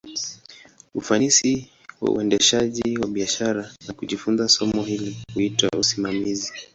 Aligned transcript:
Ufanisi 0.95 1.67
wa 2.01 2.09
uendeshaji 2.11 2.97
wa 2.97 3.07
biashara, 3.07 3.71
na 3.87 3.93
kujifunza 3.93 4.49
somo 4.49 4.83
hili, 4.83 5.17
huitwa 5.33 5.69
usimamizi. 5.79 6.53